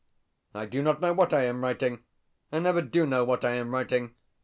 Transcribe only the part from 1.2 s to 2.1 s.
I am writing.